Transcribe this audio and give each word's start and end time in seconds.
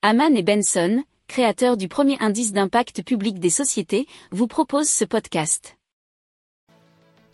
Haman 0.00 0.36
et 0.36 0.44
Benson, 0.44 1.02
créateurs 1.26 1.76
du 1.76 1.88
premier 1.88 2.16
indice 2.20 2.52
d'impact 2.52 3.02
public 3.02 3.40
des 3.40 3.50
sociétés, 3.50 4.06
vous 4.30 4.46
proposent 4.46 4.88
ce 4.88 5.04
podcast. 5.04 5.76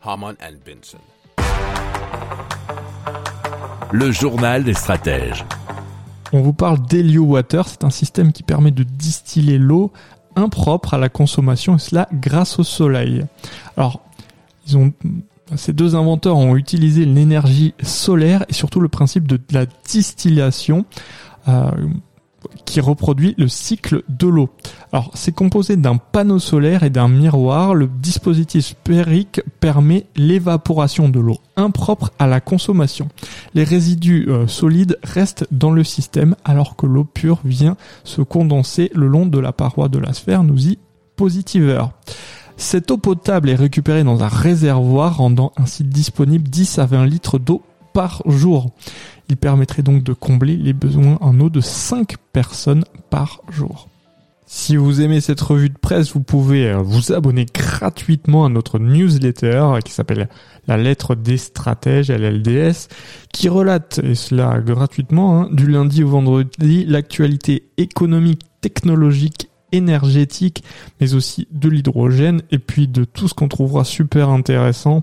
Haman 0.02 0.34
and 0.42 0.54
Benson. 0.64 0.96
Le 3.92 4.10
journal 4.10 4.64
des 4.64 4.72
stratèges. 4.72 5.44
On 6.32 6.40
vous 6.40 6.54
parle 6.54 6.80
d'Helio 6.86 7.24
Water, 7.24 7.68
c'est 7.68 7.84
un 7.84 7.90
système 7.90 8.32
qui 8.32 8.42
permet 8.42 8.70
de 8.70 8.82
distiller 8.82 9.58
l'eau 9.58 9.92
impropre 10.34 10.94
à 10.94 10.98
la 10.98 11.10
consommation 11.10 11.76
et 11.76 11.78
cela 11.78 12.08
grâce 12.14 12.58
au 12.58 12.64
soleil. 12.64 13.26
Alors, 13.76 14.00
ils 14.66 14.78
ont 14.78 14.90
ces 15.54 15.74
deux 15.74 15.96
inventeurs 15.96 16.38
ont 16.38 16.56
utilisé 16.56 17.04
l'énergie 17.04 17.74
solaire 17.82 18.46
et 18.48 18.54
surtout 18.54 18.80
le 18.80 18.88
principe 18.88 19.28
de 19.28 19.38
la 19.50 19.66
distillation 19.66 20.86
euh, 21.46 21.70
qui 22.64 22.80
reproduit 22.80 23.34
le 23.38 23.48
cycle 23.48 24.02
de 24.08 24.26
l'eau. 24.26 24.50
Alors 24.92 25.10
c'est 25.14 25.34
composé 25.34 25.76
d'un 25.76 25.96
panneau 25.96 26.38
solaire 26.38 26.82
et 26.82 26.90
d'un 26.90 27.08
miroir. 27.08 27.74
Le 27.74 27.86
dispositif 27.86 28.64
sphérique 28.64 29.42
permet 29.60 30.06
l'évaporation 30.16 31.08
de 31.08 31.20
l'eau 31.20 31.38
impropre 31.56 32.10
à 32.18 32.26
la 32.26 32.40
consommation. 32.40 33.08
Les 33.54 33.64
résidus 33.64 34.26
euh, 34.28 34.46
solides 34.46 34.98
restent 35.02 35.46
dans 35.50 35.70
le 35.70 35.84
système 35.84 36.34
alors 36.44 36.76
que 36.76 36.86
l'eau 36.86 37.04
pure 37.04 37.40
vient 37.44 37.76
se 38.02 38.22
condenser 38.22 38.90
le 38.94 39.06
long 39.06 39.26
de 39.26 39.38
la 39.38 39.52
paroi 39.52 39.88
de 39.88 39.98
la 39.98 40.12
sphère, 40.12 40.44
nous 40.44 40.68
y 40.68 40.78
positiveur. 41.16 41.92
Cette 42.56 42.90
eau 42.90 42.98
potable 42.98 43.50
est 43.50 43.56
récupérée 43.56 44.04
dans 44.04 44.22
un 44.22 44.28
réservoir 44.28 45.16
rendant 45.16 45.52
ainsi 45.56 45.84
disponible 45.84 46.48
10 46.48 46.78
à 46.78 46.86
20 46.86 47.06
litres 47.06 47.38
d'eau 47.38 47.62
par 47.94 48.22
jour. 48.26 48.72
Il 49.30 49.38
permettrait 49.38 49.82
donc 49.82 50.02
de 50.02 50.12
combler 50.12 50.58
les 50.58 50.74
besoins 50.74 51.16
en 51.22 51.40
eau 51.40 51.48
de 51.48 51.62
5 51.62 52.16
personnes 52.32 52.84
par 53.08 53.40
jour. 53.50 53.88
Si 54.46 54.76
vous 54.76 55.00
aimez 55.00 55.22
cette 55.22 55.40
revue 55.40 55.70
de 55.70 55.78
presse, 55.78 56.12
vous 56.12 56.22
pouvez 56.22 56.68
euh, 56.68 56.76
vous 56.76 57.12
abonner 57.12 57.46
gratuitement 57.46 58.44
à 58.44 58.50
notre 58.50 58.78
newsletter 58.78 59.78
qui 59.82 59.92
s'appelle 59.92 60.28
La 60.68 60.76
lettre 60.76 61.14
des 61.14 61.38
stratèges, 61.38 62.10
LLDS, 62.10 62.88
qui 63.32 63.48
relate, 63.48 64.00
et 64.04 64.14
cela 64.14 64.60
gratuitement, 64.60 65.40
hein, 65.40 65.48
du 65.50 65.66
lundi 65.66 66.04
au 66.04 66.08
vendredi, 66.08 66.84
l'actualité 66.84 67.70
économique, 67.78 68.42
technologique 68.60 69.48
énergétique, 69.72 70.62
mais 71.00 71.14
aussi 71.14 71.48
de 71.50 71.68
l'hydrogène 71.68 72.42
et 72.50 72.58
puis 72.58 72.86
de 72.86 73.04
tout 73.04 73.28
ce 73.28 73.34
qu'on 73.34 73.48
trouvera 73.48 73.82
super 73.82 74.28
intéressant 74.28 75.02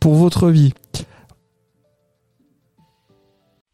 pour 0.00 0.14
votre 0.14 0.48
vie. 0.48 0.72